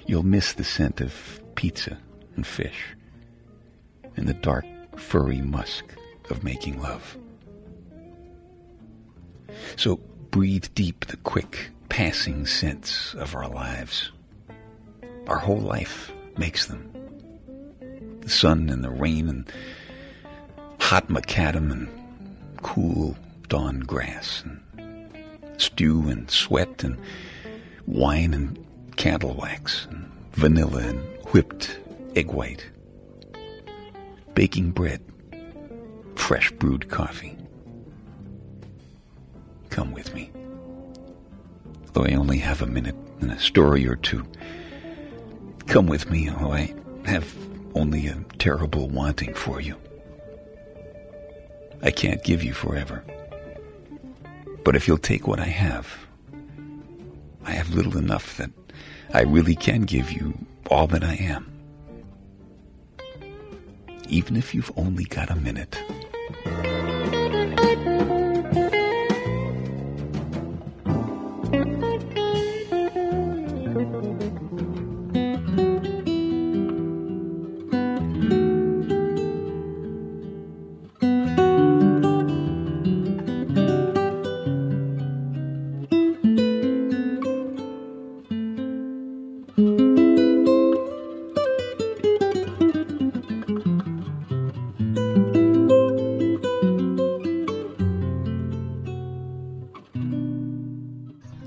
you'll 0.06 0.24
miss 0.24 0.54
the 0.54 0.64
scent 0.64 1.00
of 1.00 1.40
pizza 1.54 1.98
and 2.34 2.44
fish 2.44 2.96
and 4.16 4.26
the 4.26 4.34
dark, 4.34 4.64
furry 4.96 5.40
musk 5.40 5.84
of 6.30 6.44
making 6.44 6.80
love. 6.80 7.16
So 9.76 9.96
breathe 10.30 10.66
deep 10.74 11.06
the 11.06 11.16
quick, 11.18 11.70
passing 11.88 12.46
scents 12.46 13.14
of 13.14 13.34
our 13.34 13.48
lives. 13.48 14.10
Our 15.26 15.38
whole 15.38 15.60
life 15.60 16.12
makes 16.36 16.66
them 16.66 16.90
The 18.20 18.30
sun 18.30 18.70
and 18.70 18.82
the 18.82 18.90
rain 18.90 19.28
and 19.28 19.52
hot 20.80 21.08
macadam 21.08 21.70
and 21.72 21.88
cool 22.62 23.16
dawn 23.48 23.80
grass 23.80 24.44
and 24.44 25.12
stew 25.58 26.08
and 26.08 26.30
sweat 26.30 26.82
and 26.84 26.96
wine 27.86 28.32
and 28.34 28.58
candle 28.96 29.34
wax 29.34 29.86
and 29.90 30.10
vanilla 30.32 30.80
and 30.80 31.00
whipped 31.32 31.78
egg 32.14 32.30
white, 32.30 32.66
baking 34.34 34.70
bread, 34.70 35.00
fresh 36.14 36.50
brewed 36.52 36.88
coffee. 36.88 37.36
Come 39.70 39.92
with 39.92 40.14
me. 40.14 40.30
Though 41.92 42.04
I 42.04 42.14
only 42.14 42.38
have 42.38 42.62
a 42.62 42.66
minute 42.66 42.96
and 43.20 43.30
a 43.30 43.38
story 43.38 43.86
or 43.86 43.96
two. 43.96 44.26
Come 45.66 45.86
with 45.86 46.10
me, 46.10 46.28
though 46.28 46.52
I 46.52 46.74
have 47.04 47.34
only 47.74 48.06
a 48.06 48.24
terrible 48.38 48.88
wanting 48.88 49.34
for 49.34 49.60
you. 49.60 49.76
I 51.82 51.90
can't 51.90 52.22
give 52.22 52.42
you 52.42 52.52
forever. 52.52 53.04
But 54.64 54.76
if 54.76 54.86
you'll 54.86 54.98
take 54.98 55.26
what 55.26 55.40
I 55.40 55.46
have, 55.46 55.88
I 57.44 57.52
have 57.52 57.74
little 57.74 57.98
enough 57.98 58.36
that 58.36 58.50
I 59.12 59.22
really 59.22 59.56
can 59.56 59.82
give 59.82 60.12
you 60.12 60.34
all 60.70 60.86
that 60.88 61.02
I 61.02 61.14
am. 61.14 61.51
Even 64.12 64.36
if 64.36 64.54
you've 64.54 64.70
only 64.76 65.04
got 65.04 65.30
a 65.30 65.36
minute. 65.36 65.78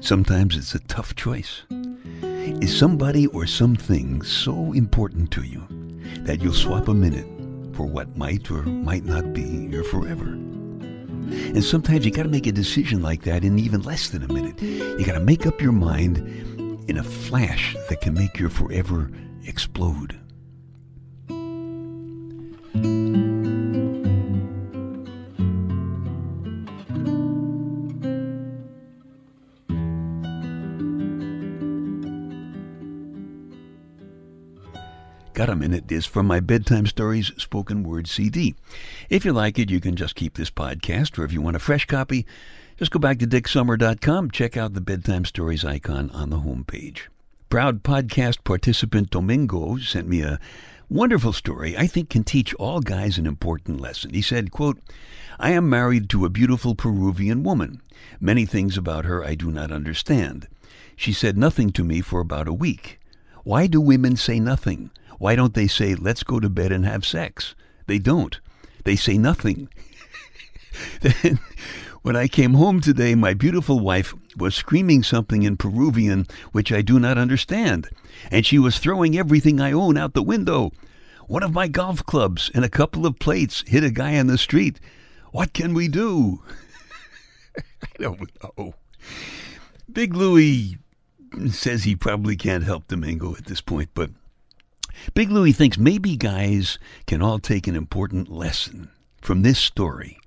Sometimes 0.06 0.56
it's 0.56 0.76
a 0.76 0.80
tough 0.82 1.16
choice. 1.16 1.64
Is 2.62 2.78
somebody 2.78 3.26
or 3.26 3.48
something 3.48 4.22
so 4.22 4.72
important 4.74 5.32
to 5.32 5.42
you 5.42 5.66
that 6.26 6.44
you'll 6.44 6.54
swap 6.54 6.88
a 6.90 6.94
minute 6.94 7.26
for 7.76 7.88
what 7.88 8.16
might 8.16 8.52
or 8.52 8.62
might 8.62 9.04
not 9.04 9.34
be 9.34 9.42
your 9.42 9.84
forever? 9.84 10.26
And 10.26 11.64
sometimes 11.64 12.06
you 12.06 12.12
got 12.12 12.22
to 12.22 12.30
make 12.30 12.46
a 12.46 12.52
decision 12.52 13.02
like 13.02 13.24
that 13.24 13.44
in 13.44 13.58
even 13.58 13.82
less 13.82 14.10
than 14.10 14.22
a 14.22 14.32
minute. 14.32 14.62
You 14.62 15.04
got 15.04 15.14
to 15.14 15.20
make 15.20 15.48
up 15.48 15.60
your 15.60 15.72
mind 15.72 16.18
in 16.88 16.98
a 17.00 17.04
flash 17.04 17.76
that 17.90 18.02
can 18.02 18.14
make 18.14 18.38
your 18.38 18.52
forever 18.52 19.10
explode. 19.48 20.20
Got 35.46 35.54
a 35.54 35.56
Minute 35.58 35.92
is 35.92 36.08
from 36.08 36.25
my 36.25 36.40
Bedtime 36.40 36.88
Stories 36.88 37.32
spoken 37.38 37.84
word 37.84 38.08
CD. 38.08 38.56
If 39.12 39.25
you 39.25 39.32
like 39.32 39.60
it, 39.60 39.70
you 39.70 39.80
can 39.80 39.96
just 39.96 40.16
keep 40.16 40.34
this 40.34 40.50
podcast, 40.50 41.20
or 41.20 41.24
if 41.24 41.32
you 41.32 41.40
want 41.40 41.56
a 41.56 41.60
fresh 41.60 41.86
copy, 41.86 42.25
just 42.78 42.90
go 42.90 42.98
back 42.98 43.20
to 43.20 43.28
dicksummer.com, 43.28 44.32
check 44.32 44.58
out 44.58 44.74
the 44.74 44.82
Bedtime 44.82 45.24
Stories 45.24 45.64
icon 45.64 46.10
on 46.10 46.32
the 46.32 46.40
homepage. 46.40 47.10
Proud 47.48 47.84
podcast 47.84 48.44
participant 48.44 49.12
Domingo 49.12 49.77
sent 49.77 50.08
me 50.08 50.24
a 50.24 50.40
wonderful 50.90 51.31
story 51.31 51.77
I 51.77 51.86
think 51.86 52.10
can 52.10 52.24
teach 52.24 52.55
all 52.55 52.79
guys 52.79 53.20
an 53.20 53.27
important 53.27 53.79
lesson. 53.79 54.16
He 54.16 54.24
said, 54.24 54.50
quote, 54.50 54.79
I 55.38 55.51
am 55.51 55.70
married 55.70 56.10
to 56.10 56.25
a 56.25 56.29
beautiful 56.29 56.74
Peruvian 56.74 57.44
woman. 57.44 57.84
Many 58.20 58.48
things 58.48 58.79
about 58.79 59.05
her 59.05 59.24
I 59.24 59.36
do 59.36 59.51
not 59.51 59.72
understand. 59.72 60.48
She 60.96 61.14
said 61.14 61.38
nothing 61.38 61.72
to 61.74 61.84
me 61.84 62.01
for 62.01 62.20
about 62.20 62.48
a 62.48 62.51
week. 62.53 63.00
Why 63.44 63.68
do 63.68 63.79
women 63.79 64.16
say 64.16 64.40
nothing? 64.40 64.90
Why 65.18 65.36
don't 65.36 65.54
they 65.54 65.68
say, 65.68 65.96
let's 65.96 66.24
go 66.24 66.40
to 66.40 66.50
bed 66.50 66.72
and 66.72 66.86
have 66.86 67.06
sex? 67.06 67.56
They 67.88 68.00
don't. 68.00 68.40
They 68.84 68.96
say 68.96 69.18
nothing. 69.18 69.70
then, 71.01 71.40
when 72.01 72.16
I 72.16 72.28
came 72.28 72.54
home 72.54 72.82
today, 72.82 73.16
my 73.16 73.34
beautiful 73.34 73.80
wife 73.80 74.14
was 74.38 74.54
screaming 74.54 75.01
something 75.01 75.44
in 75.44 75.58
Peruvian 75.58 76.28
which 76.51 76.72
I 76.72 76.82
do 76.82 77.00
not 77.00 77.18
understand, 77.18 77.90
and 78.30 78.46
she 78.46 78.60
was 78.60 78.78
throwing 78.78 79.18
everything 79.18 79.60
I 79.60 79.72
own 79.72 79.98
out 79.98 80.14
the 80.14 80.22
window. 80.22 80.72
One 81.28 81.42
of 81.42 81.54
my 81.54 81.68
golf 81.68 82.06
clubs 82.06 82.51
and 82.54 82.64
a 82.64 82.70
couple 82.70 83.08
of 83.08 83.18
plates 83.18 83.64
hit 83.66 83.84
a 83.84 83.90
guy 83.90 84.20
on 84.20 84.28
the 84.28 84.38
street. 84.38 84.80
What 85.32 85.54
can 85.54 85.74
we 85.74 85.88
do? 85.88 86.44
I 87.58 88.04
don't 88.04 88.32
know. 88.58 88.75
Big 89.92 90.14
Louie 90.14 90.78
says 91.50 91.84
he 91.84 91.96
probably 91.96 92.36
can't 92.36 92.64
help 92.64 92.88
Domingo 92.88 93.36
at 93.36 93.46
this 93.46 93.62
point, 93.62 93.90
but 93.94 94.12
Big 95.14 95.29
Louie 95.29 95.51
thinks 95.51 95.77
maybe 95.77 96.16
guys 96.16 96.79
can 97.08 97.22
all 97.22 97.40
take 97.40 97.68
an 97.68 97.75
important 97.75 98.29
lesson 98.29 98.90
from 99.22 99.42
this 99.42 99.60
story. 99.60 100.20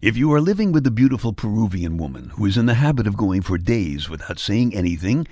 If 0.00 0.16
you 0.16 0.32
are 0.32 0.40
living 0.40 0.72
with 0.72 0.86
a 0.86 0.90
beautiful 0.90 1.32
Peruvian 1.32 1.96
woman 1.96 2.30
who 2.30 2.44
is 2.44 2.56
in 2.56 2.66
the 2.66 2.74
habit 2.74 3.06
of 3.06 3.16
going 3.16 3.42
for 3.42 3.56
days 3.56 4.08
without 4.08 4.38
saying 4.38 4.74
anything, 4.74 5.26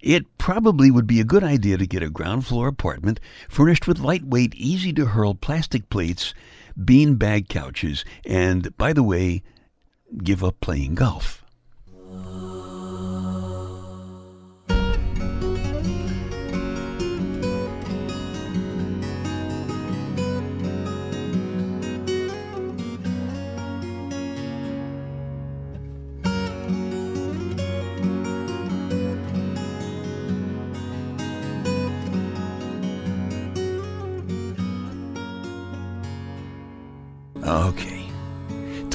it 0.00 0.38
probably 0.38 0.90
would 0.90 1.06
be 1.06 1.20
a 1.20 1.24
good 1.24 1.44
idea 1.44 1.76
to 1.76 1.86
get 1.86 2.02
a 2.02 2.10
ground 2.10 2.46
floor 2.46 2.68
apartment 2.68 3.20
furnished 3.48 3.86
with 3.86 3.98
lightweight, 3.98 4.54
easy 4.54 4.92
to 4.94 5.06
hurl 5.06 5.34
plastic 5.34 5.88
plates, 5.90 6.34
bean 6.82 7.16
bag 7.16 7.48
couches, 7.48 8.04
and, 8.24 8.76
by 8.76 8.92
the 8.92 9.02
way, 9.02 9.42
give 10.24 10.42
up 10.42 10.60
playing 10.60 10.94
golf. 10.94 11.39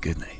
Good 0.00 0.18
night. 0.18 0.39